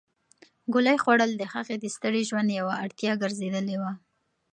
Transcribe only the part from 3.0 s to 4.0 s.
ګرځېدلې وه.